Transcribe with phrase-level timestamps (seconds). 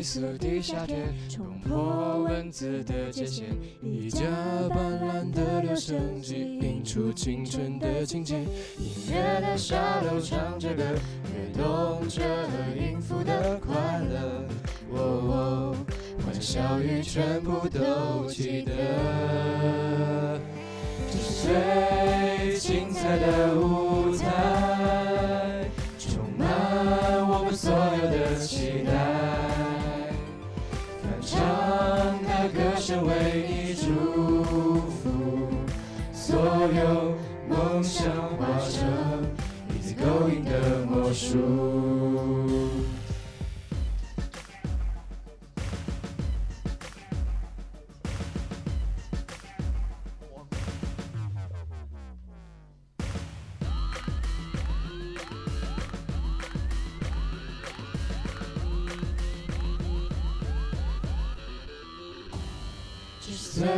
[0.00, 0.96] 飞速地下跌，
[1.28, 3.42] 冲破文字的界限，
[3.82, 4.24] 一架
[4.70, 8.38] 斑斓的留声机，映出青春的情节。
[8.78, 10.82] 音乐的沙漏唱着歌，
[11.34, 12.22] 跃动着
[12.78, 13.74] 音符的快
[14.10, 14.42] 乐。
[14.90, 15.76] 哦，
[16.24, 18.72] 欢笑语全部都记得，
[21.10, 24.69] 这是最精彩的舞台，
[33.02, 33.84] 为你祝
[34.90, 35.10] 福，
[36.12, 37.14] 所有
[37.48, 39.24] 梦想化成
[39.70, 41.69] 一次勾引的魔术。
[63.60, 63.68] 最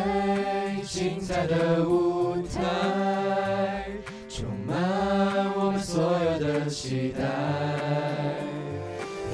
[0.85, 3.89] 精彩的舞台，
[4.29, 4.77] 充满
[5.57, 7.25] 我们所有的期待。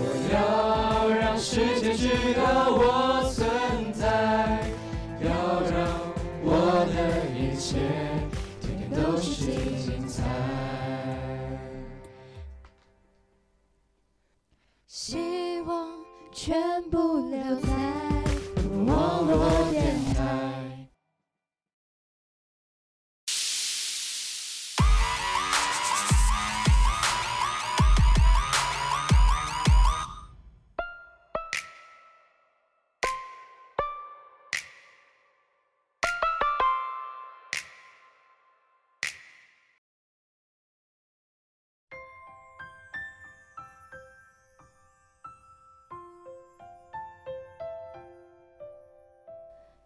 [0.00, 3.17] 我要让世界知道我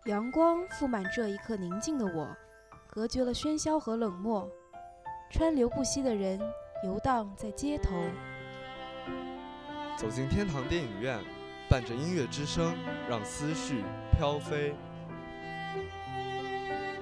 [0.06, 2.28] 阳光覆满这一刻宁静的我，
[2.88, 4.50] 隔绝了喧嚣和冷漠。
[5.30, 6.40] 川流不息的人
[6.82, 7.92] 游荡在街头，
[9.96, 11.20] 走进天堂电影院，
[11.70, 12.74] 伴着音乐之声，
[13.08, 13.84] 让思绪
[14.18, 14.74] 飘飞。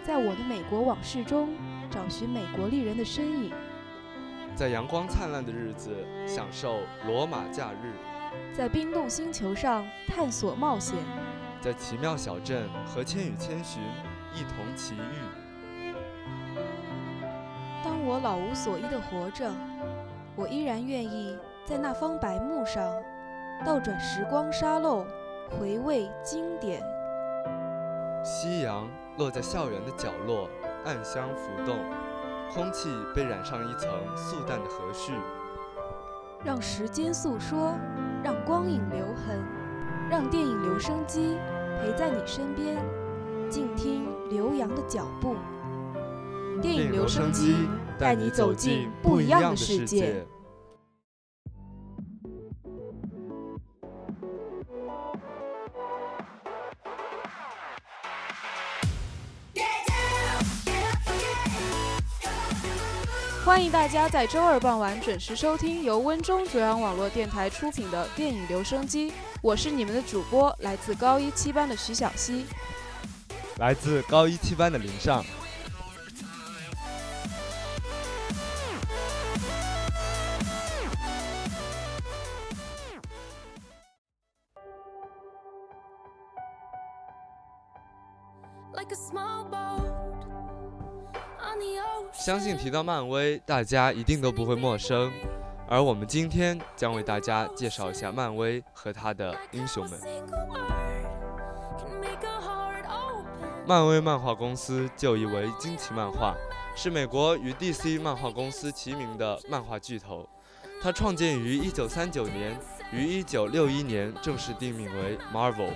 [0.05, 1.55] 在我的美国往事中
[1.91, 3.51] 找寻美国丽人的身影，
[4.55, 5.91] 在阳光灿烂的日子
[6.27, 7.95] 享受罗马假日，
[8.55, 10.99] 在冰冻星球上探索冒险，
[11.61, 13.83] 在奇妙小镇和千与千寻
[14.35, 15.95] 一同奇遇。
[17.85, 19.51] 当我老无所依的活着，
[20.37, 22.83] 我依然愿意在那方白幕上
[23.65, 25.05] 倒转时光沙漏，
[25.51, 26.83] 回味经典。
[28.25, 28.89] 夕阳
[29.19, 30.49] 落在校园的角落，
[30.85, 31.79] 暗香浮动，
[32.53, 35.13] 空气被染上一层素淡的和煦。
[36.43, 37.75] 让时间诉说，
[38.23, 39.43] 让光影留痕，
[40.11, 41.39] 让电影留声机
[41.81, 42.77] 陪在你身边，
[43.49, 45.35] 静听刘洋的脚步。
[46.61, 47.57] 电影留声机
[47.99, 50.27] 带你走进不一样的世界。
[63.51, 69.13] 欢迎大家在周二傍晚准时收听由温中卓阳网络电台出品的电影留声机，
[69.43, 72.47] 我是你们的主播，来自高一七班的徐小溪，
[73.57, 75.25] 来自高一七班的林尚。
[92.31, 95.11] 相信提到漫威，大家一定都不会陌生。
[95.69, 99.99] 而我们今天将为大家介绍一下漫威和他的英雄们。
[103.67, 106.37] 漫威漫画公司就译为惊奇漫画，
[106.77, 110.25] 是美国与 DC 漫画公司齐名的漫画巨头。
[110.81, 112.57] 它创建于1939年，
[112.93, 115.73] 于1961年正式定名为 Marvel。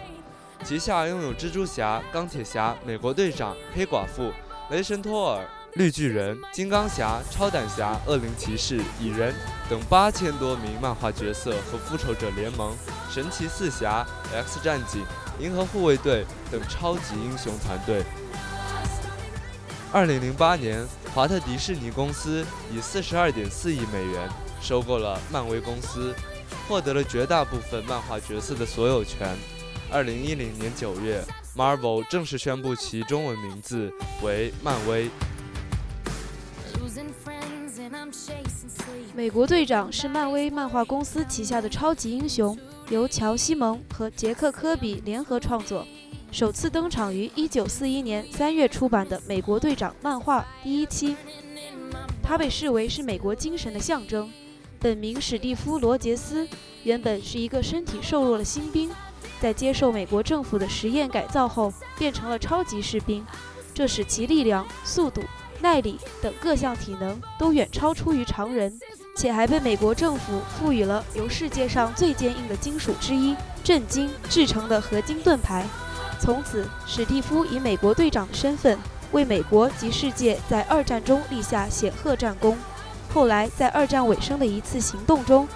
[0.63, 4.31] 旗下拥有蜘蛛侠、钢铁侠、美国队长、黑寡妇、
[4.71, 5.45] 雷神托尔。
[5.77, 9.35] 绿巨人、金刚侠、超胆侠、恶灵骑士、蚁人
[9.69, 12.77] 等八千多名漫画角色和复仇者联盟、
[13.11, 15.05] 神奇四侠、X 战警、
[15.41, 18.05] 银河护卫队等超级英雄团队。
[19.93, 24.29] 二零零八年，华特迪士尼公司以四十二点四亿美元
[24.61, 26.15] 收购了漫威公司，
[26.69, 29.37] 获得了绝大部分漫画角色的所有权。
[29.91, 31.21] 二零一零年九月
[31.57, 33.93] ，Marvel 正式宣布其中文名字
[34.23, 35.11] 为漫威。
[39.17, 42.59] 美国队长是漫威漫画公司旗下的超级英雄，
[42.91, 45.87] 由乔·西蒙和杰克·科比联合创作，
[46.33, 51.15] 首次登场于1941年3月出版的《美国队长》漫画第一期。
[52.25, 54.29] 他被视为是美国精神的象征。
[54.81, 56.49] 本名史蒂夫·罗杰斯，
[56.83, 58.91] 原本是一个身体瘦弱的新兵，
[59.41, 63.25] 在接受美国政府的实验改造后，变成了超级士兵，
[63.73, 65.23] 这使其力量、速度、
[65.61, 68.77] 耐力等各项体能都远超出于常人。
[69.17, 75.65] 且还被美国政府赋予了由世界上最坚硬的金属之一——震金制成的合金盾牌。
[76.19, 78.79] 从此，史蒂夫以美国队长的身份
[79.13, 82.57] 为美国及世界在二战中立下显赫战功。
[83.13, 85.47] 后来，在二战尾声的一次行动中，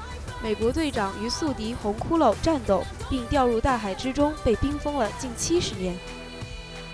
[0.41, 5.97] 美国队长与宿敌红骷髅战斗，并掉入大海之中，被冰封了近七十年。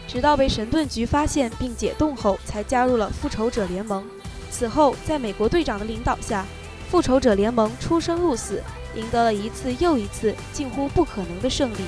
[0.07, 4.05] 直到被神盾局发现并解冻后，才加入了复仇者联盟。
[4.55, 6.47] 此后，在美国队长的领导下，
[6.89, 8.63] 复仇者联盟出生入死，
[8.95, 11.79] 赢得了一次又一次近乎不可能的胜利。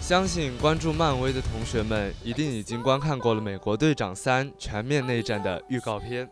[0.00, 6.30] 相信关注漫威的同学们一定已经观看过了《美国队长三：全面内战》的预告片。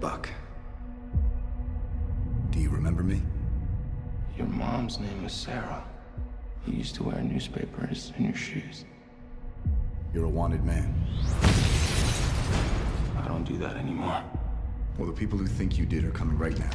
[0.00, 0.28] Buck,
[2.50, 3.20] do you remember me?
[4.38, 5.91] Your mom's name was Sarah.
[6.66, 8.84] You used to wear newspapers in your shoes.
[10.14, 10.94] You're a wanted man.
[13.18, 14.22] I don't do that anymore.
[14.96, 16.70] Well, the people who think you did are coming right now.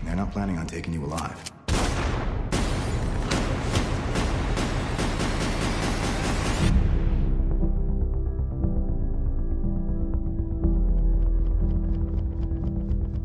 [0.00, 1.52] And they're not planning on taking you alive.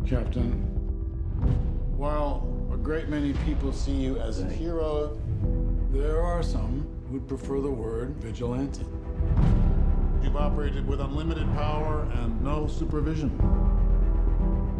[0.06, 0.52] Captain,
[1.96, 5.21] while a great many people see you as a hero,
[5.92, 8.86] there are some who'd prefer the word vigilante.
[10.24, 13.30] You've operated with unlimited power and no supervision.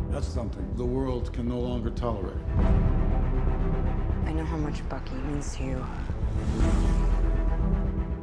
[0.10, 2.38] That's something the world can no longer tolerate.
[4.26, 5.86] I know how much Bucky means to you.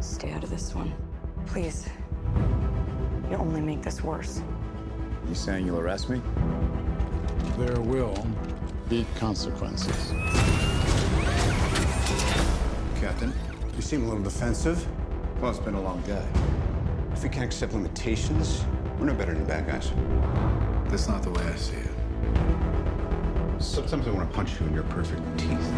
[0.00, 0.94] Stay out of this one.
[1.46, 1.88] Please.
[3.31, 4.41] You'll only make this worse.
[5.29, 6.23] You saying you'll arrest me?
[7.58, 8.26] There will
[8.88, 10.12] be consequences.
[13.19, 13.35] Captain,
[13.75, 14.87] you seem a little defensive.
[15.41, 16.25] Well, it's been a long day.
[17.12, 18.65] If we can't accept limitations,
[18.97, 19.91] we're no better than bad guys.
[20.88, 21.91] That's not the way I see it.
[23.61, 25.73] Sometimes I want to punch you in your perfect teeth.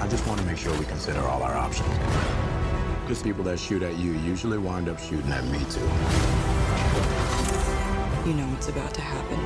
[0.00, 1.96] I just want to make sure we consider all our options.
[3.02, 5.78] Because people that shoot at you usually wind up shooting at me, too.
[8.28, 9.38] You know what's about to happen.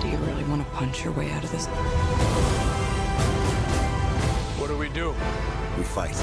[0.00, 1.66] Do you really want to punch your way out of this?
[4.70, 5.08] Do we do?
[5.76, 6.14] We fight.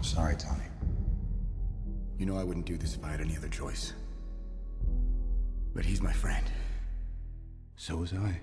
[0.00, 0.64] Sorry, Tony.
[2.16, 3.92] You know I wouldn't do this if I had any other choice.
[5.74, 6.46] But he's my friend.
[7.76, 8.40] So was I.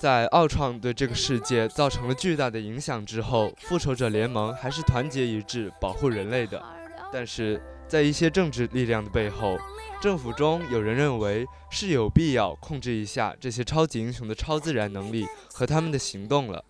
[0.00, 6.64] 在奥创对这个世界造成了巨大的影响之后，复仇者联盟还是团结一致保护人类的。
[7.12, 9.58] 但是在一些政治力量的背后，
[10.00, 16.64] 政府中有人认为是有必要控制一下这些超级英雄的超自然能力和他们的行动了。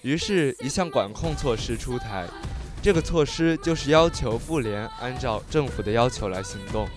[0.00, 2.26] 于是，一项管控措施出台，
[2.80, 6.88] 这个措施就是要求复联按照政府的要求来行动，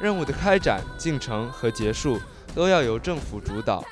[0.00, 2.20] 任务的开展、进程和结束
[2.54, 3.84] 都要由政府主导。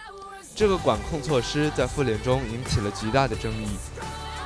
[0.56, 3.76] 这个管控措施在复联中引起了极大的争议，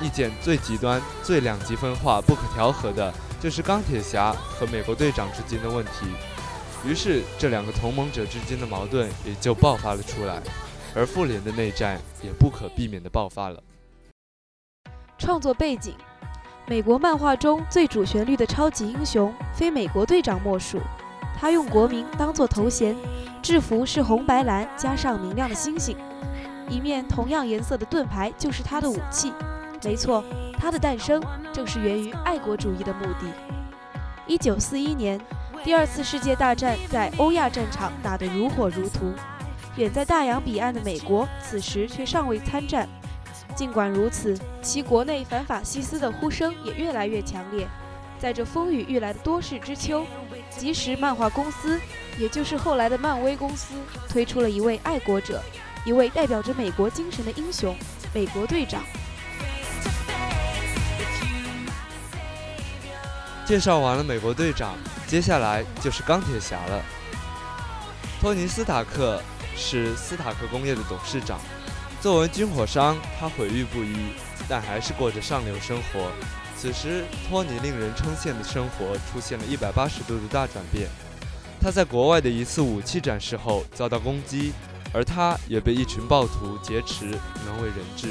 [0.03, 6.07] 意见最极端、最两极分化、不可调和的，就是钢铁侠和美国队长之间的问题。
[6.85, 10.43] 于是，这两个同盟者之间的矛盾也就爆发了出来，
[10.97, 13.63] 而复联的内战也不可避免地爆发了。
[15.17, 15.95] 创作背景：
[16.67, 20.81] 美国漫画中最主旋律的超级英雄，非美国队长莫属。
[21.41, 22.95] 他用国名当做头衔，
[23.41, 25.97] 制服是红白蓝加上明亮的星星，
[26.69, 29.33] 一面同样颜色的盾牌就是他的武器。
[29.83, 30.23] 没错，
[30.59, 31.19] 他的诞生
[31.51, 33.33] 正是源于爱国主义的目的。
[34.27, 35.19] 一九四一年，
[35.65, 39.15] 第二次世界大战在欧亚战场打得如火如荼，
[39.77, 42.87] 远在大洋彼岸的美国此时却尚未参战。
[43.57, 47.67] 尽管如此，其国内反法西斯的呼声也越来越强烈。
[48.19, 50.05] 在这风雨欲来的多事之秋，
[50.51, 51.81] 即时漫画公司，
[52.19, 53.75] 也就是后来的漫威公司，
[54.09, 55.43] 推出了一位爱国者，
[55.85, 57.75] 一位代表着美国精神的英雄——
[58.13, 58.83] 美国队长。
[63.47, 64.77] 介绍完了美国队长，
[65.07, 66.83] 接下来就是钢铁侠了。
[68.21, 69.21] 托尼·斯塔克
[69.57, 71.41] 是斯塔克工业的董事长。
[72.01, 74.13] 作为军火商，他毁誉不一，
[74.49, 76.11] 但还是过着上流生活。
[76.61, 80.91] 此时，托尼令人称羡的生活出现了一百八十度的大转变。
[81.59, 84.53] 他在国外的一次武器展示后遭到攻击，
[84.93, 87.07] 而他也被一群暴徒劫持，
[87.47, 88.09] 能为人质。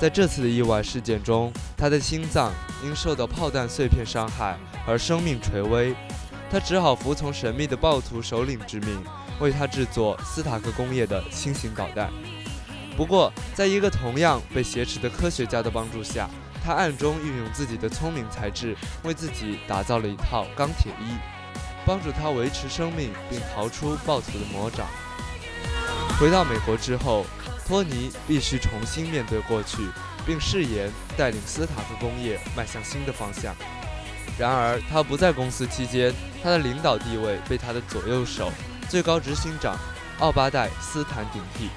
[0.00, 5.94] 在这次的意外事件中，他的心脏因受到炮弹碎片伤害而生命垂危，
[6.50, 9.00] 他只好服从神秘的暴徒首领之命，
[9.38, 12.10] 为他制作斯塔克工业的新型导弹。
[12.96, 16.28] 不过，在一个同样被挟持的科学家的帮助下，
[16.64, 21.14] 他暗中运用自己的聪明才智，为自己打造了一套钢铁衣，
[21.84, 24.86] 帮助他维持生命并逃出暴徒的魔掌。
[26.18, 27.24] 回到美国之后。
[27.66, 29.78] 托尼必须重新面对过去，
[30.24, 33.52] 并誓言带领斯塔克工业迈向新的方向。
[34.38, 38.52] 然而，他不在公司期间，他的领导地位被他的左右手、
[38.88, 39.76] 最高执行长
[40.20, 41.68] 奥巴代斯坦顶替。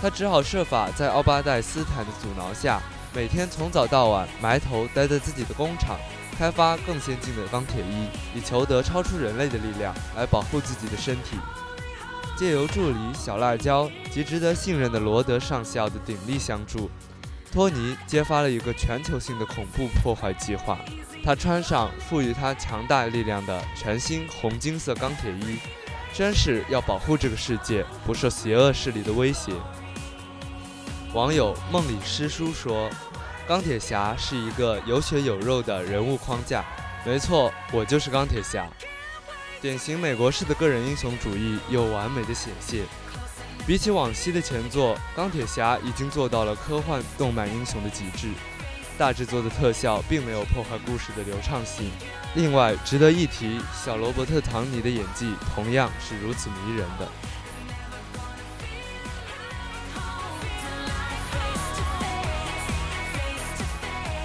[0.00, 2.80] 他只好设法在奥巴代斯坦的阻挠下，
[3.14, 5.96] 每天从早到晚埋头待在自己的工厂，
[6.38, 11.38] 开发更先进的钢铁衣，以求得超出人类的力量来保护自己的身体。
[12.36, 16.90] 借由助理小辣椒及值得信任的罗德上校的鼎力相助，
[17.50, 20.78] 托尼揭发了一个全球性的恐怖破坏计划。
[21.24, 25.56] 他穿上赋予他强大力量的全新红金色钢铁衣，
[26.12, 29.52] 宣誓要保护这个世界不受邪恶势力的威胁。
[31.16, 32.90] 网友梦里诗书说
[33.48, 36.62] ：“钢铁侠是一个有血有肉的人物框架。”
[37.06, 38.68] 没错，我就是钢铁侠。
[39.58, 42.84] 典型美国式的个人英雄主义又完美的显现。
[43.66, 48.28] 比起往昔的前作，钢铁侠已经做到了科幻动漫英雄的极致。
[48.98, 51.90] 大制作的特效并没有破坏故事的流畅性。
[52.34, 57.08] 另外，值得一提，小罗伯特·唐尼的演技同样是如此迷人的。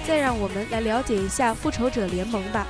[0.06, 2.66] 再让我们来了解一下复仇者联盟吧。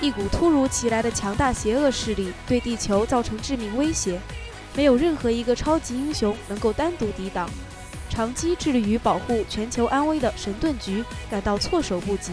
[0.00, 4.18] 一股突如其来的强大邪恶势力对地球造成致命威胁，
[4.74, 7.48] 没有任何一个超级英雄能够单独抵挡。
[8.10, 12.32] 长期致力于保护全球安危的神盾局感到措手不及。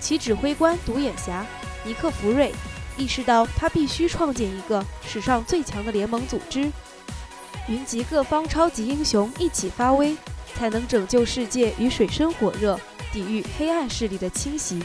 [0.00, 1.46] 其指挥官独眼侠
[1.84, 2.52] 尼克弗瑞
[2.96, 6.70] 意识到，他必须创建一个史上最强的联盟组织，
[7.68, 10.16] 云集各方超级英雄一起发威，
[10.54, 12.78] 才能拯救世界于水深火热，
[13.12, 14.82] 抵御黑暗势力的侵袭。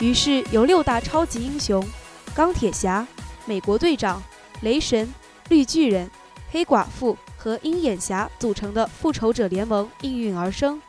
[0.00, 1.84] 于是，由六大超级英雄——
[2.34, 3.06] 钢铁侠、
[3.46, 4.22] 美国队长、
[4.62, 5.12] 雷神、
[5.48, 6.08] 绿巨人、
[6.50, 10.80] 黑寡妇和鹰眼侠组成的复仇者联盟应运而生。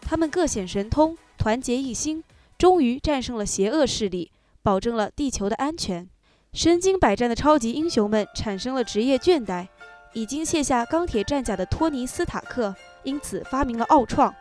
[0.00, 2.22] 他们各显神通，团结一心，
[2.56, 4.30] 终于战胜了邪恶势力，
[4.62, 6.08] 保证了地球的安全。
[6.52, 9.66] 身经百战的超级英雄们产生了职业倦怠，
[10.12, 14.32] 已经卸下钢铁战甲的托尼·斯塔克因此发明了奥创，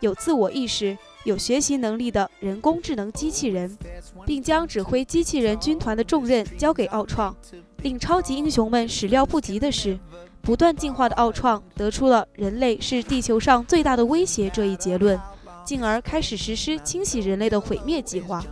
[0.00, 0.96] 有自我意识。
[1.24, 3.76] 有学习能力的人工智能机器人，
[4.24, 7.36] 并将指挥机器人军团的重任交给奥创。
[7.82, 9.98] 令超级英雄们始料不及的是，
[10.40, 15.20] 不断进化的奥创得出了人类是地球上最大的威胁这一结论，
[15.62, 18.42] 进而开始实施清洗人类的毁灭计划。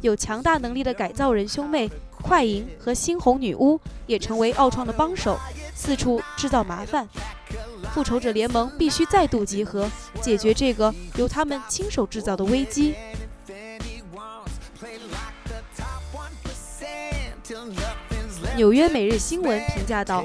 [0.00, 1.88] 有强大能力的改造人兄妹
[2.20, 5.38] 快银和猩红女巫也成为奥创的帮手，
[5.72, 7.08] 四处制造麻烦。
[7.92, 9.88] 复仇者联盟必须再度集合，
[10.22, 12.94] 解决这个由他们亲手制造的危机。
[18.56, 20.24] 纽约每日新闻评价道：“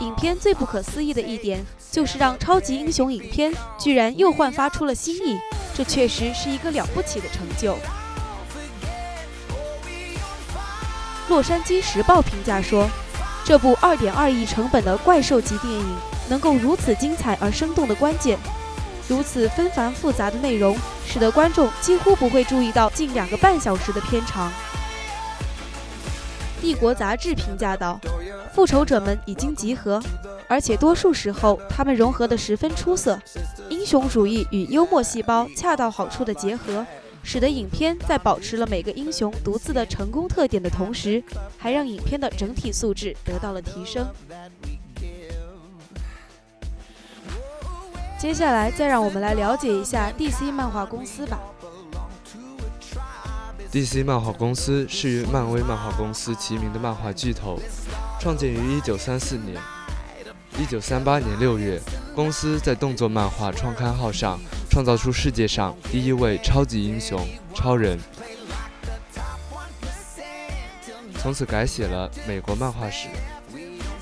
[0.00, 5.38] 影片最不可思议的一点，就是让超级英雄影片居然又焕发出了新意，
[5.74, 7.76] 这确实是一个了不起的成就。”
[11.28, 12.88] 洛杉矶时报评价说
[13.44, 15.96] ：“这部2.2亿成本的怪兽级电影。”
[16.28, 18.38] 能够如此精彩而生动的关键，
[19.08, 20.76] 如此纷繁复杂的内容，
[21.06, 24.50] 使得观众几乎不会注意到近两个半小时的片长。
[26.60, 28.00] 帝国杂志评价道
[28.54, 30.02] ：“复仇者们已经集合，
[30.48, 33.20] 而且多数时候他们融合得十分出色。
[33.68, 36.86] 英雄主义与幽默细胞恰到好处的结合，
[37.22, 41.22] 使得影片在保持了每个英雄独自的成功特点的同时，
[41.58, 44.06] 还让影片的整体素质得到了提升。”
[48.18, 51.38] 接下来，再让我们来了解一下 DC 漫画公司吧。
[53.70, 57.58] DC 漫画公司是与漫威漫画公司齐名的漫画巨头，
[58.20, 59.60] 创建于1934年。
[60.56, 61.80] 1938年6月，
[62.14, 64.38] 公司在动作漫画创刊号上
[64.70, 67.20] 创造出世界上第一位超级英雄——
[67.52, 67.98] 超人，
[71.18, 73.08] 从此改写了美国漫画史。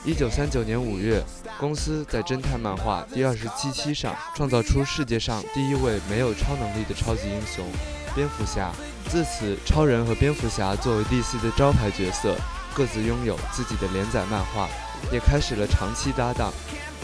[0.04, 1.25] 1939年5月，
[1.62, 7.64] 公司在侦探漫画第二十七期上创造出世界上第一位没有超能力的超级英雄——
[8.16, 8.73] 蝙蝠侠。
[9.09, 12.35] 自此，超人和蝙蝠侠作为 DC 的招牌角色，
[12.75, 14.69] 各自拥有自己的连载漫画，
[15.12, 16.52] 也开始了长期搭档，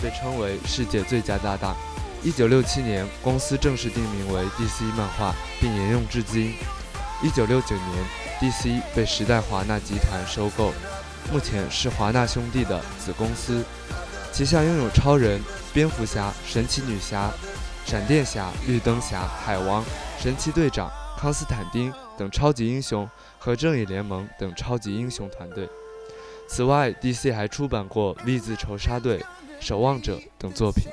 [0.03, 1.77] 被称为世界最佳搭档。
[2.25, 6.53] 一九六七年，公司正式定名为 DC 漫画，并沿用至今。
[7.23, 8.05] 一九六九年
[8.41, 10.75] ，DC 被时代华纳集团收购，
[11.33, 13.65] 目前是华纳兄弟的子公司，
[14.39, 15.43] 旗下拥有超人、
[15.75, 17.29] 蝙蝠侠、神奇女侠、
[17.85, 19.85] 闪电侠、绿灯侠、海王、
[20.17, 20.89] 神奇队长。
[21.19, 25.69] 康斯坦丁等超级英雄和正义联盟等超级英雄团队。
[26.49, 29.19] 此外，DC 还出版过《V 字仇杀队》
[29.59, 30.85] 《守望者》等作品。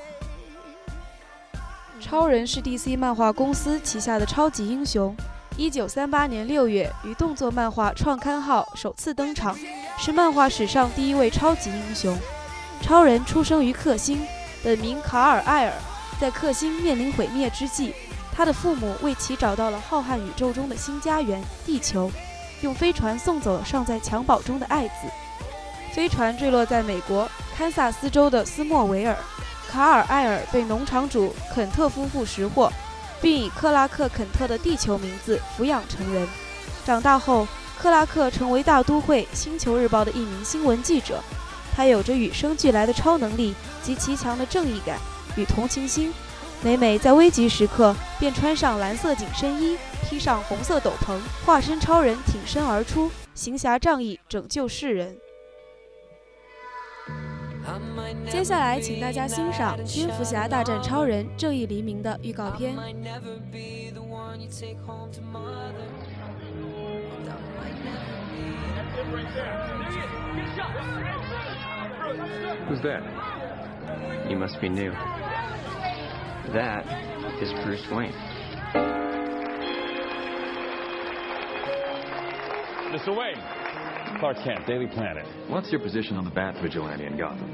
[2.01, 5.15] 超人是 DC 漫画公司旗下的超级英雄。
[5.59, 9.55] 1938年6月，于动作漫画创刊号首次登场，
[9.99, 12.17] 是漫画史上第一位超级英雄。
[12.81, 14.25] 超人出生于克星，
[14.63, 15.73] 本名卡尔·艾尔，
[16.19, 17.93] 在克星面临毁灭之际。
[18.35, 22.11] 他的父母为其找到了浩瀚宇宙中的新家园——地球，
[22.61, 24.93] 用飞船送走了尚在襁褓中的爱子。
[25.93, 29.15] 飞船坠落在美国堪萨斯州的斯莫维尔，
[29.69, 32.71] 卡尔·艾尔被农场主肯特夫妇识货，
[33.21, 36.27] 并以克拉克·肯特的地球名字抚养成人。
[36.85, 37.47] 长大后，
[37.79, 41.23] 克拉克成为大都会《星球日报》的一名新闻记者。
[41.75, 44.97] 他有着与生俱来的超能力及极强的正义感
[45.35, 46.13] 与同情心。
[46.63, 55.17] 每每在危急时刻，便穿上蓝色紧身衣，披上红色斗篷，化身超人挺身而出，行侠仗义，拯救世人。
[58.29, 62.73] 接下来，请大家欣赏《蝙蝠侠大战超人：正义黎明》的预告片。
[72.67, 73.01] Who's that?
[74.29, 74.91] You must be new.
[76.53, 76.85] That
[77.41, 78.13] is Bruce Wayne.
[82.93, 83.15] Mr.
[83.17, 83.41] Wayne.
[84.19, 85.25] Clark Kent, Daily Planet.
[85.49, 87.49] What's your position on the Bat Vigilante in Gotham?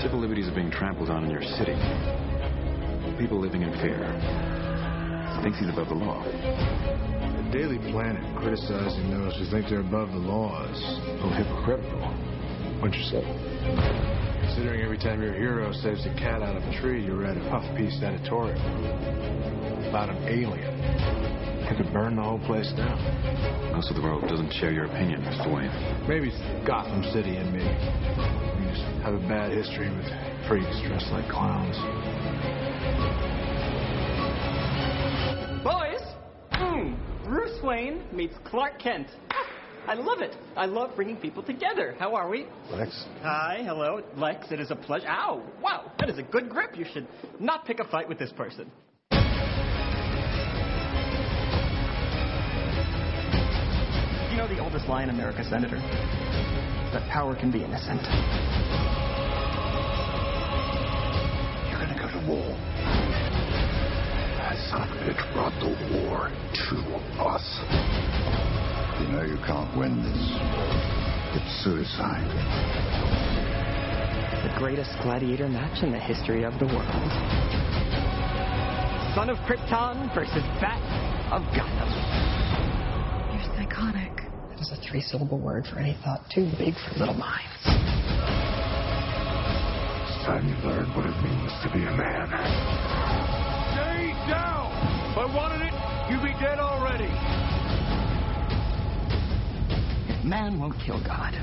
[0.00, 1.74] Civil liberties are being trampled on in your city.
[3.18, 3.98] People living in fear.
[5.36, 6.22] He thinks he's above the law.
[7.52, 10.76] Daily Planet criticizing those who think they're above the laws.
[11.16, 12.04] little hypocritical.
[12.80, 13.24] What'd you say?
[14.44, 17.40] Considering every time your hero saves a cat out of a tree, you read a
[17.48, 18.60] puff piece editorial
[19.88, 20.76] about an alien.
[21.70, 23.00] You could burn the whole place down.
[23.72, 25.48] Most of the world doesn't share your opinion, Mr.
[25.48, 25.72] Wayne.
[26.06, 27.64] Maybe it's Gotham City and me.
[27.64, 30.04] We just have a bad history with
[30.48, 31.76] freaks dressed like clowns.
[37.58, 39.08] Bruce Wayne meets Clark Kent.
[39.30, 39.46] Ah,
[39.88, 40.36] I love it.
[40.56, 41.96] I love bringing people together.
[41.98, 42.46] How are we?
[42.70, 43.04] Lex.
[43.22, 44.52] Hi, hello, Lex.
[44.52, 45.08] It is a pleasure.
[45.08, 46.76] Ow, wow, that is a good grip.
[46.76, 47.08] You should
[47.40, 48.70] not pick a fight with this person.
[54.30, 55.78] You know the oldest lie in America, Senator?
[56.92, 58.02] That power can be innocent.
[61.70, 62.97] You're gonna go to war.
[64.68, 66.76] That son of a bitch brought the war to
[67.24, 67.46] us.
[69.00, 70.20] You know you can't win this.
[71.36, 72.28] It's suicide.
[74.44, 77.10] The greatest gladiator match in the history of the world.
[79.14, 80.82] Son of Krypton versus Bat
[81.32, 81.88] of Gotham.
[83.32, 84.12] You're psychotic.
[84.50, 87.64] That is a three syllable word for any thought too big for little minds.
[90.04, 93.07] It's time you learn what it means to be a man.
[95.18, 95.30] Stay down!
[95.30, 95.74] If I wanted it,
[96.10, 97.08] you'd be dead already.
[100.24, 101.34] Man won't kill God.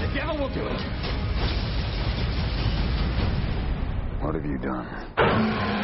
[0.00, 0.80] The devil will do it.
[4.20, 5.83] What have you done?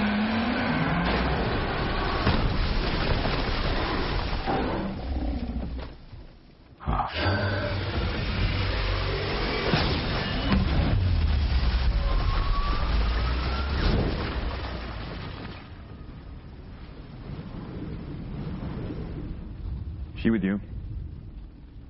[20.31, 20.61] With you,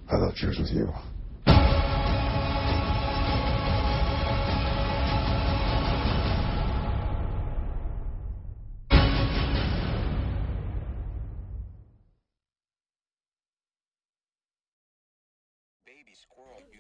[0.09, 0.89] I love cheers with you.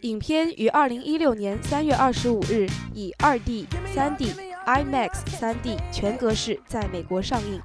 [0.00, 4.32] 影片于二零一六年三月二十五日以二 D、三 D、
[4.64, 7.60] IMAX 三 D 全格式在美国上映。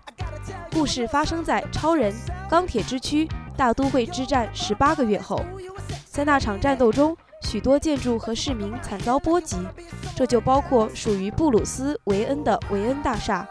[0.74, 2.14] 故事发生在超人、
[2.50, 3.26] 钢铁之躯。
[3.56, 5.40] 大都会之战十八个月后，
[6.06, 9.58] 在那场战斗中，许多建筑和市民惨遭波及，
[10.16, 13.48] 这就包括属于布鲁斯·韦恩的韦恩大厦。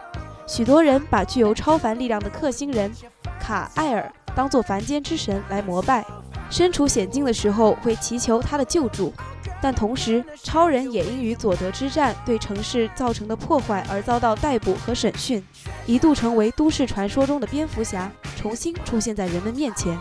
[0.47, 2.93] 许多人把具有超凡力量的克星人
[3.41, 6.05] 卡艾尔当作凡间之神来膜拜。
[6.51, 9.13] 身处险境的时候会祈求他的救助，
[9.61, 15.43] 但同时超人也因与佐德之战对城市造成的破坏而遭到逮捕和审讯，
[15.87, 18.13] 一度成为都市传说中的蝙蝠侠，
[18.45, 19.99] 重新出现在人们面前。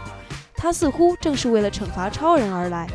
[0.54, 2.86] 他似乎正是为了惩罚超人而来。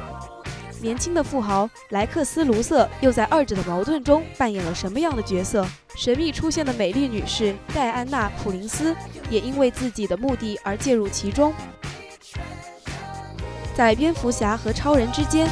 [0.83, 5.67] 年轻的富豪莱克斯·卢瑟又在二者的矛盾中扮演了什么样的角色？
[5.97, 8.95] 神秘出现的美丽女士戴安娜·普林斯
[9.31, 11.55] 也因为自己的目的而介入其中。
[13.75, 15.49] 在蝙蝠侠和超人之间，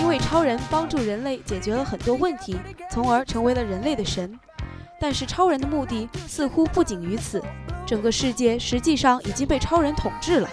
[0.00, 2.56] 因为超人帮助人类解决了很多问题，
[2.90, 4.40] 从而成为了人类的神。
[5.00, 7.42] 但是超人的目的似乎不仅于此，
[7.86, 10.48] 整个世界实际上已经被超人统治了，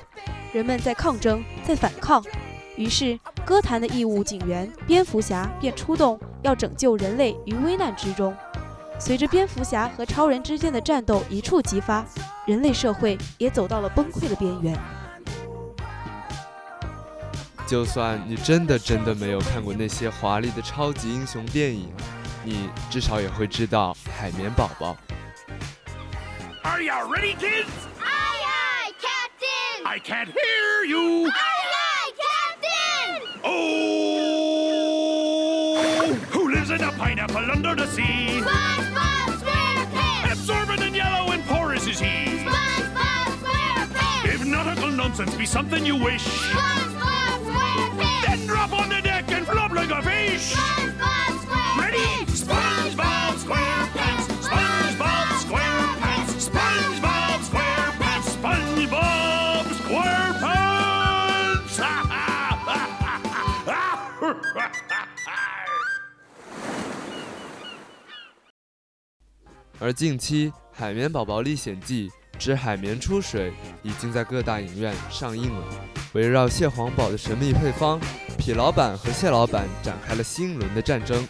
[0.52, 2.24] 人们在抗争，在反抗。
[2.76, 8.36] 于是，歌坛的义务警员蝙蝠侠便出动，要拯救人类于危难之中。
[9.00, 12.06] 随着蝙蝠侠和超人之间的战斗一触即发，
[12.46, 14.78] 人类社会也走到了崩溃的边缘。
[17.68, 21.88] 就算你真的真的没有看过那些华丽的超级英雄电影，
[22.45, 24.97] 你至少也会知道海绵宝宝。
[26.63, 27.69] Are you ready, kids?
[28.01, 29.87] Aye, aye, Captain.
[29.87, 31.29] I can't hear you.
[31.29, 33.41] Aye, aye, Captain.
[34.77, 38.41] Oh, who lives in a pineapple under the sea?
[38.43, 40.33] SpongeBob SquarePants.
[40.33, 42.27] Absorbent and yellow and porous is he.
[42.45, 44.35] SpongeBob SquarePants.
[44.35, 48.27] If nautical nonsense be something you wish, SpongeBob SquarePants.
[48.27, 50.55] then drop on the deck and flop like a fish.
[50.55, 51.79] SpongeBob SquarePants.
[51.81, 52.27] Ready?
[69.84, 73.50] 而近期，《海绵宝宝历险记之海绵出水》
[73.82, 75.66] 已经在各大影院上映了。
[76.14, 78.00] 围绕蟹黄堡的神秘配方，
[78.38, 81.28] 痞老板和蟹老板展开了新一轮的战争。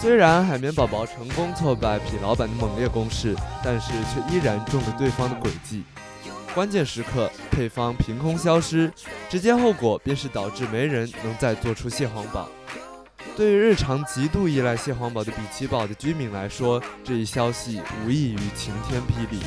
[0.00, 5.84] 虽然海绵宝宝成功挫败痞老板的猛烈攻势，但是却依然中了对方的诡计。
[6.54, 8.90] 关键时刻，配方凭空消失，
[9.28, 12.48] 直接后果便是导致没人能再做出蟹黄堡。
[13.34, 19.40] 对于日常极度依赖蟹黄堡的比奇堡的居民来说，这一消息无异于晴天霹雳，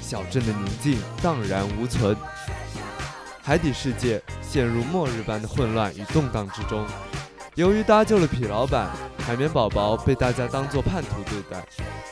[0.00, 2.16] 小镇的宁静荡然无存，
[3.42, 6.86] 海底世界陷入末日般的混乱与动荡之中。
[7.54, 8.88] 由于搭救了痞老板，
[9.28, 11.62] 海绵宝宝被大家当作叛徒对待。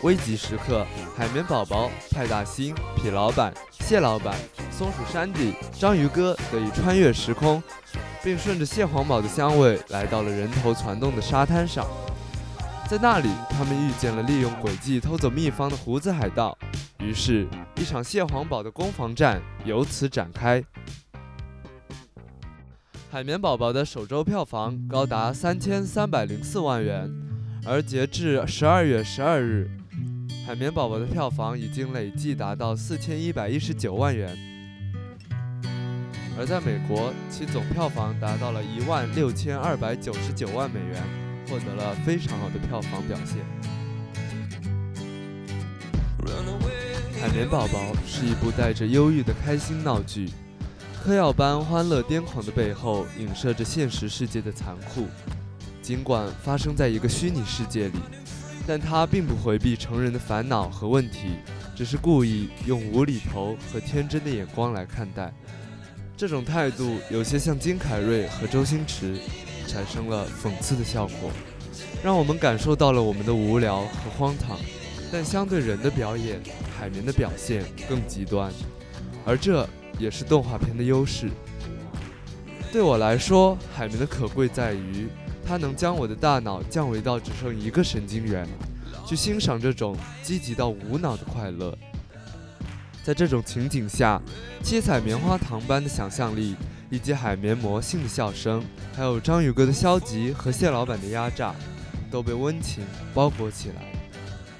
[0.02, 4.36] 危急时刻，海绵宝宝、派大星、痞老板、蟹老板、
[4.70, 7.62] 松鼠山迪、章鱼哥得以穿越时空。
[8.22, 11.86] 并顺着蟹黄堡的香味来到了人头攒动的沙滩上，
[12.86, 16.58] 在那里，他们遇见了利用诡计偷走秘方的胡子海盗，
[16.98, 20.62] 于是，一场蟹黄堡的攻防战由此展开。
[23.16, 27.10] 海绵宝宝的首周票房高达三千三百零四万元，
[27.64, 29.70] 而截至十二月十二日，
[30.46, 34.36] 海绵宝宝的票房已经累计达到四千一百一十九万元。
[36.38, 41.02] 而在美国，其总票房达到了一万六千二百九十九万美元，
[41.48, 43.38] 获得了非常好的票房表现。
[47.18, 50.28] 《海绵宝宝》是一部带着忧郁的开心闹剧，
[51.06, 55.06] 嗑药般欢乐癫狂的背后，影射着现实世界的残酷。
[55.80, 58.00] 尽管发生在一个虚拟世界里，
[58.66, 61.36] 但它并不回避成人的烦恼和问题，
[61.76, 65.32] 只是故意用无厘头和天真的眼光来看待。
[66.16, 69.16] 这种态度有些像金凯瑞和周星驰，
[69.68, 71.30] 产生了讽刺的效果，
[72.02, 74.58] 让我们感受到了我们的无聊和荒唐。
[75.12, 76.40] 但相对人的表演，
[76.76, 78.52] 海绵的表现更极端，
[79.24, 79.64] 而这
[79.98, 81.30] 也是动画片的优势。
[82.72, 85.08] 对我来说，海绵的可贵在于，
[85.46, 88.46] 它能将我的大脑降维到只剩一个神经元，
[89.06, 91.76] 去欣赏这种积极到无脑的快乐。
[93.02, 94.20] 在这种情景下，
[94.62, 96.56] 七彩棉花糖般的想象力，
[96.90, 98.62] 以及海绵魔性的笑声，
[98.94, 101.54] 还有章鱼哥的消极和蟹老板的压榨，
[102.10, 103.92] 都被温情包裹起来，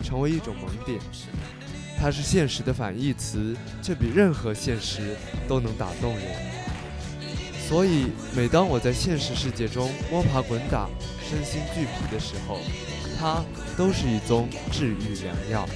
[0.03, 1.01] 成为一种萌点。
[1.99, 5.17] 它是现实的反义词，却比任何现实
[5.49, 6.25] 都能打动人。
[7.69, 8.07] 所以，
[8.37, 10.89] 每当我在现实世界中摸爬滚打、
[11.21, 12.59] 身心俱疲的时候，
[13.19, 13.45] 它
[13.77, 15.69] 都是一宗治愈良药。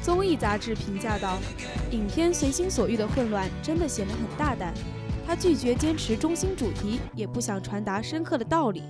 [0.00, 1.38] 综艺杂志评价道
[1.92, 4.72] ：“影片随心所欲的混乱真的显得很大胆，
[5.26, 8.84] 他拒绝坚持中心主题，也不想传达深刻的道理。”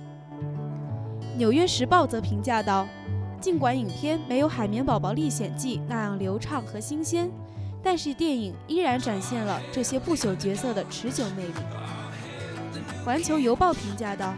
[1.37, 2.87] 《纽约时报》则评价道
[3.41, 7.31] ：“尽管影片没有《海绵宝宝历险记》那样流畅和新鲜，
[7.81, 11.53] 但是电影依然展现了这些不朽角色的持久魅力。”
[13.05, 14.33] 《环球邮报》评价道：“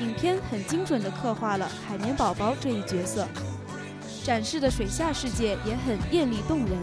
[0.00, 3.26] 影片很精准地刻画了海绵宝宝这一角色。”
[4.22, 6.78] 展示的水下世界也很艳丽动人，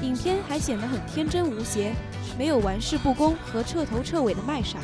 [0.00, 1.92] 影片还显得很天真无邪，
[2.38, 4.78] 没有玩世不恭和彻头彻尾的卖傻。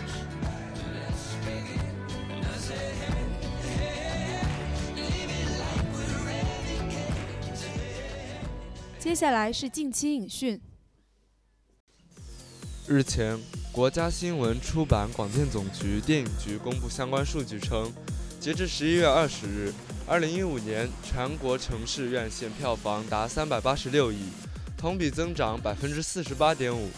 [9.09, 10.61] 接下来是近期影讯。
[12.87, 13.39] 日前，
[13.73, 17.91] 国家新闻出版广电总局电影局公布相关数据称，
[18.39, 19.73] 截至十一月二十日。
[20.07, 24.29] 二零一五年全国城市院线票房达三百八十六亿，
[24.77, 26.89] 同比增长百分之四十八点五；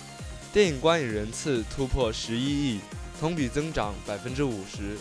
[0.52, 2.80] 电影观影人次突破十一亿，
[3.20, 4.98] 同比增长百分之五十。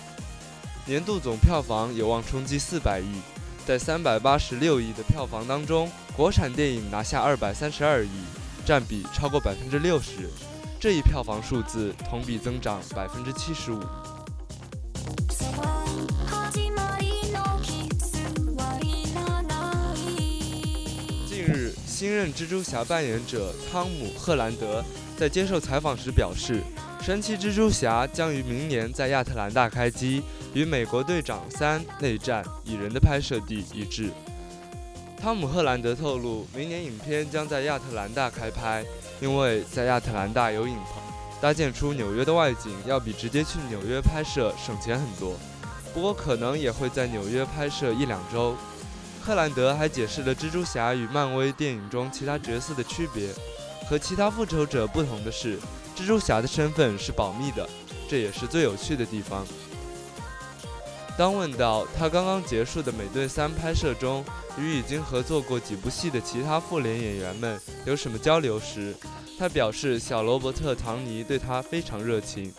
[0.85, 3.38] 年度总票房有望冲击四百亿。
[3.69, 8.09] 在三百八十六亿的票房当中，国产电影拿下二百三十二亿，
[8.65, 10.27] 占比超过百分之六十。
[10.79, 13.79] 这一票房数字同比增长百分之七十五。
[21.27, 24.83] 近日新任蜘蛛侠扮演者汤姆·赫兰德
[25.15, 26.63] 在接受采访时表示，
[27.03, 34.09] 神奇蜘蛛侠将于明年在亚特兰大开机，与美国队长三内战蚁人的拍摄地一致。
[35.21, 38.85] 汤姆·赫兰德透露，明年影片将在亚特兰大开拍，
[39.19, 41.03] 因为在亚特兰大有影棚，
[41.41, 45.35] 搭建出纽约的外景要比直接去纽约拍摄省钱很多。
[45.93, 48.55] 不过可能也会在纽约拍摄一两周。
[49.21, 53.29] 赫兰德还解释了蜘蛛侠与漫威电影中其他角色的区别。
[53.89, 55.59] 和其他复仇者不同的是，
[55.97, 57.67] 蜘蛛侠的身份是保密的，
[58.07, 59.45] 这也是最有趣的地方。
[61.19, 64.23] 当问到他刚刚结束的《美队三》拍摄中
[64.57, 68.95] 与已经合作过几部戏的其他复联演员们有什么交流时，
[69.37, 72.53] 他表示小罗伯特·唐尼对他非常热情，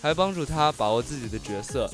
[0.00, 1.90] 还帮助他把握自己的角色。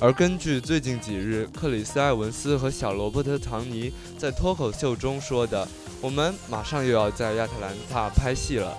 [0.00, 5.66] 而根据最近几日克里斯·埃文斯和小罗伯特·唐尼在脱口秀中说的，
[6.00, 8.78] 我们马上又要在亚特兰大拍戏了。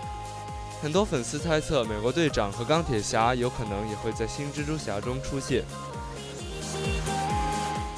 [0.81, 5.65] 很多粉丝猜测，美国队长和钢铁侠有可能也会在新蜘蛛侠中出现。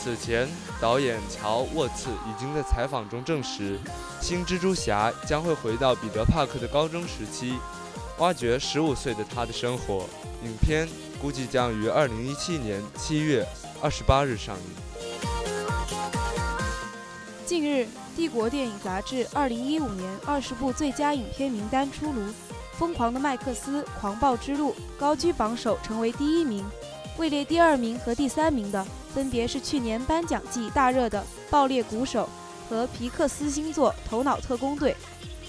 [0.07, 0.47] 此前，
[0.79, 3.77] 导演乔·沃茨已经在采访中证实，
[4.21, 7.59] 新蜘蛛侠将会回到彼得·帕克的高中时期，
[8.19, 10.05] 挖掘十五岁的他的生活。
[10.43, 10.87] 影片。
[11.19, 13.43] 估计将于二零一七年七月
[13.81, 14.63] 二十八日上映。
[17.43, 17.81] 近日，
[18.15, 22.21] 《帝国电影杂志》二零一五年二十部最佳影片名单出炉，
[22.77, 26.63] 《疯狂的麦克斯：狂暴之路》高居榜首，成为第一名。
[27.17, 28.85] 位列第二名和第三名的
[29.17, 32.29] 分别是去年颁奖季大热的《爆裂鼓手》
[32.69, 34.91] 和皮克斯新作《头脑特工队》，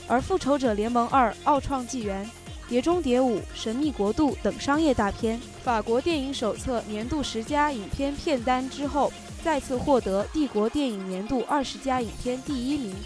[0.06, 2.24] 而《复仇者联盟二：奥创纪元》。
[2.66, 9.12] 《碟中谍五》《神秘国度》等商业大片，法国电影手册年度十佳影片片单之后，
[9.44, 12.96] 再次获得帝国电影年度二十佳影片第一名。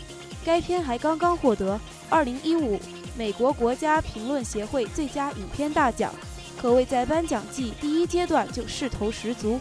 [0.44, 2.78] 该片还刚刚获得二零一五
[3.18, 6.14] 美国国家评论协会最佳影片大奖，
[6.56, 9.58] 可谓在颁奖季第一阶段就势头十足。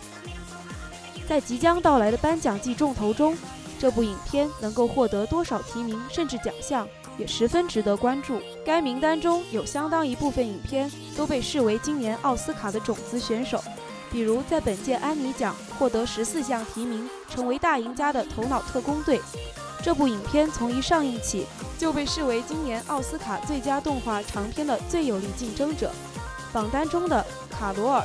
[1.32, 3.38] 在即将到来的颁奖季重头中，
[3.80, 6.86] 这部影片能够获得多少提名甚至奖项？
[7.18, 8.42] 也十分值得关注。
[8.66, 13.64] 该名单中有相当一部分影片都被视为今年奥斯卡的种子选手，
[14.12, 19.18] 比如在本届安妮奖获得十四项提名，成为大赢家的《头脑特工队》。
[19.82, 21.46] 这部影片从一上映起
[21.78, 25.94] 就被视为今年奥斯卡最佳动画长片的最有力竞争者。
[26.52, 27.26] 榜单中的
[27.58, 28.02] 《卡罗尔》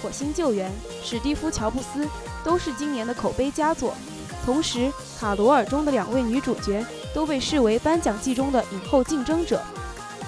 [0.02, 0.70] 《火星救援》
[1.06, 2.06] 《史蒂夫·乔布斯》
[2.44, 3.94] 都是今年的口碑佳作。
[4.44, 4.80] 同时，
[5.18, 6.84] 《卡罗尔》中的两位女主角。
[7.14, 9.62] 都被视为颁奖季中的影后竞争者。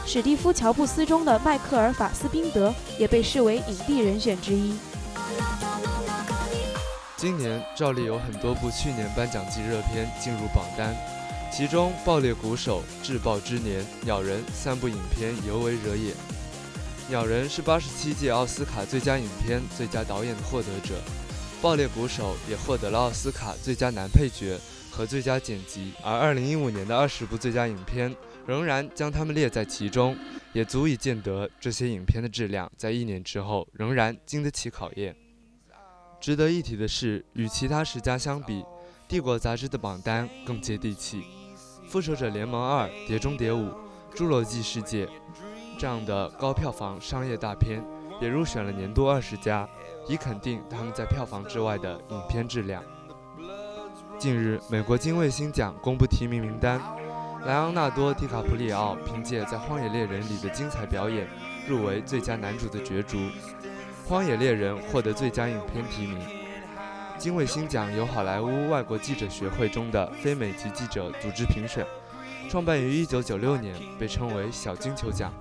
[0.06, 4.78] 史蒂夫·乔布斯中的迈克尔·法斯宾德也被视为影帝人选之一。
[7.16, 10.94] 今年照例有很多部去年颁奖季热片进入榜单，
[11.52, 16.14] 其中《爆裂鼓手》《至爆之年》《鸟人》三部影片尤为惹眼。
[17.08, 20.94] 《鸟人》是八十七届奥斯卡最佳影片、最佳导演的获得者，
[21.60, 24.58] 《爆裂鼓手》也获得了奥斯卡最佳男配角。
[24.88, 28.16] 和最佳剪辑，而二零一五年的二十部最佳影片
[28.46, 30.16] 仍然将它们列在其中，
[30.54, 35.14] 也足以见得这些影片的质量在一年之后仍然经得起考验。
[36.18, 38.62] 值得一提的是，与其他十佳相比，
[39.06, 41.24] 《帝国》杂志的榜单更接地气，
[41.86, 43.66] 《复仇者联盟二》《碟中谍五》
[44.16, 45.04] 《侏罗纪世界》
[45.78, 47.84] 这样的高票房商业大片
[48.18, 49.68] 也入选了年度二十佳，
[50.08, 52.82] 以肯定他们在票房之外的影片质量。
[54.18, 56.80] 近日，美国金卫星奖公布提名名单，
[57.44, 61.28] 莱昂纳多·迪卡普里奥凭借在《荒野猎人》里的精彩表演，
[61.68, 63.18] 入围最佳男主的角逐，
[64.06, 66.18] 《荒野猎人》获得最佳影片提名。
[67.18, 71.86] 金卫星奖由好莱坞外国记者学会中的非美籍记者组织评选，
[72.48, 75.32] 创办于1996年，被称为“小金球奖”，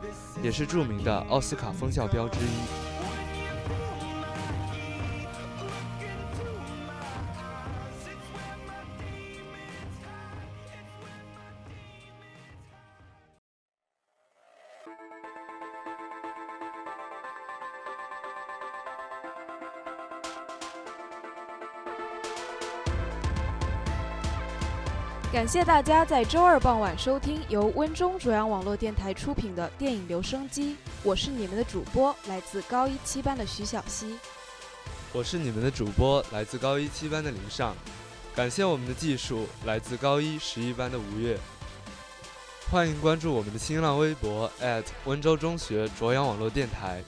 [0.44, 2.95] 也是著名的奥斯卡风向标之一。
[25.36, 34.18] 感谢大家在周二傍晚收听由温中卓阳网络电台出品的电影留声机，我是你们的主播，来自高一七班的徐小溪。
[35.12, 37.76] 我是你们的主播，来自高一七班的林尚。
[38.34, 41.38] 感谢我们的技术，来自高一十一班的吴越。
[42.72, 44.50] 欢迎关注我们的新浪微博
[45.04, 47.04] 温州中学卓阳网络电台。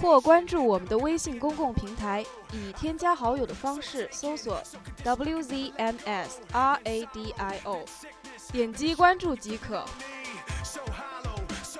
[0.00, 4.62] 或关注我们的微信公共平台，以添加好友的方式搜索
[5.04, 5.74] WZMSRADIO，
[8.52, 9.84] 点击关注即可。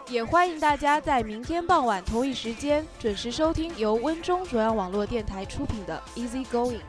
[0.09, 6.81] 也欢迎大家在明天傍晚同一时间准时收听由温中卓阳网络电台出品的 Easy Going。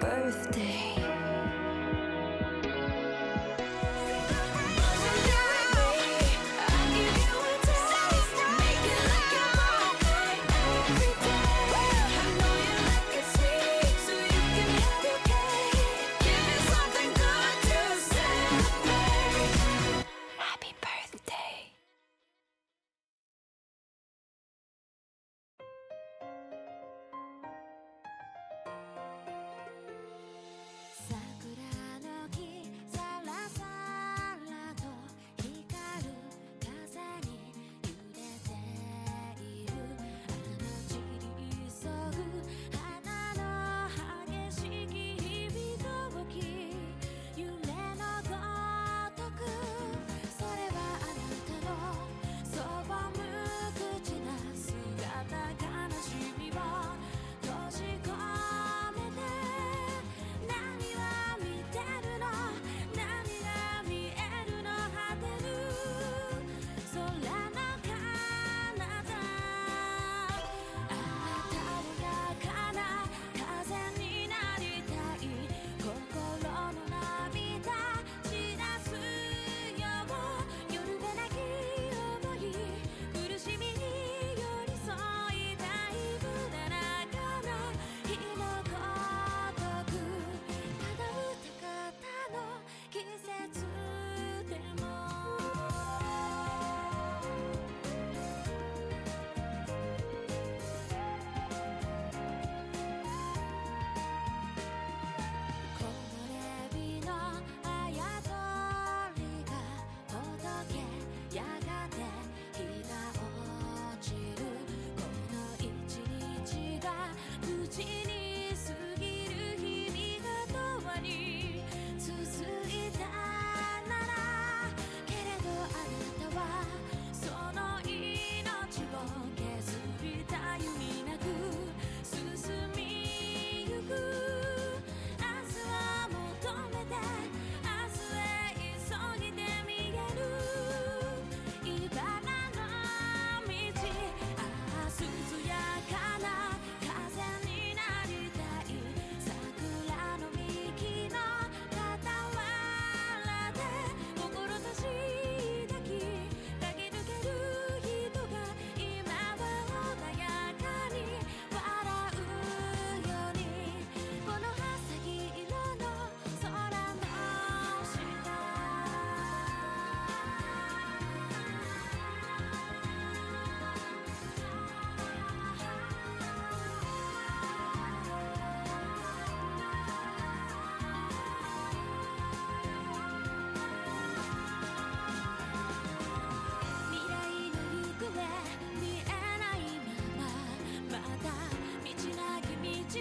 [0.00, 0.97] birthday.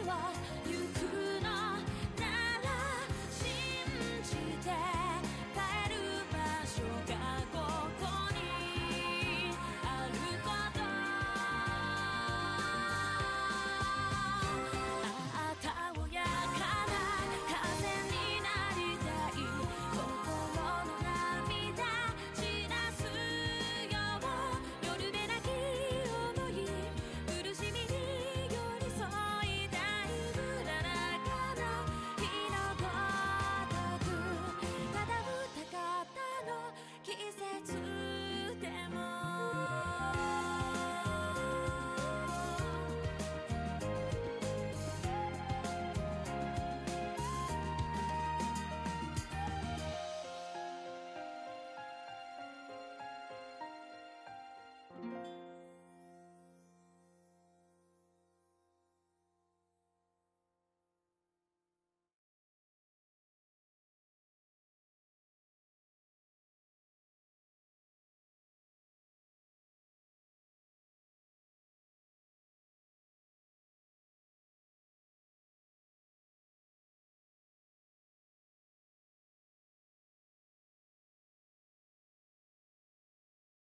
[0.07, 0.56] lot.